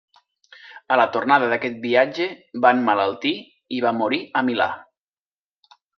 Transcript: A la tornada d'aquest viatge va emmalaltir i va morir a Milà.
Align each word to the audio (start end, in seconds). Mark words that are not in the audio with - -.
A 0.93 0.95
la 0.99 1.05
tornada 1.17 1.49
d'aquest 1.51 1.77
viatge 1.83 2.27
va 2.65 2.73
emmalaltir 2.77 3.35
i 3.79 3.83
va 3.87 3.93
morir 4.03 4.21
a 4.35 4.43
Milà. 4.49 4.69